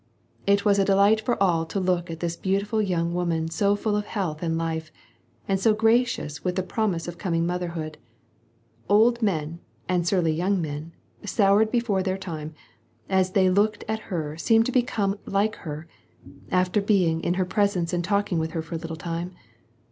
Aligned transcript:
It 0.47 0.65
was 0.65 0.79
a 0.79 0.83
delight 0.83 1.21
for 1.21 1.37
all 1.43 1.63
to 1.67 1.79
look 1.79 2.09
.at 2.09 2.21
this 2.21 2.35
beautiful 2.35 2.79
youug 2.79 3.11
woman 3.11 3.51
so 3.51 3.75
full 3.75 3.95
of 3.95 4.07
health 4.07 4.41
and 4.41 4.57
life, 4.57 4.91
and 5.47 5.59
so 5.59 5.75
gracious 5.75 6.43
with 6.43 6.55
the 6.55 6.63
j'roi^ise 6.63 7.07
of 7.07 7.19
coming 7.19 7.45
motherhood. 7.45 7.99
Old 8.89 9.21
men 9.21 9.59
and 9.87 10.07
surly 10.07 10.31
young 10.33 10.59
men, 10.59 10.91
soured 11.23 11.69
before 11.69 12.01
their 12.01 12.17
time, 12.17 12.55
as 13.09 13.33
they 13.33 13.47
looked 13.51 13.83
at 13.87 14.09
her 14.09 14.37
seemed 14.37 14.67
ro 14.69 14.73
become 14.73 15.19
like 15.27 15.57
her, 15.57 15.87
after 16.49 16.81
being 16.81 17.23
in 17.23 17.35
her 17.35 17.45
presence 17.45 17.93
and 17.93 18.03
talking 18.03 18.39
v^ith 18.39 18.53
her 18.53 18.63
for 18.63 18.73
a 18.73 18.77
little 18.79 18.97
time. 18.97 19.35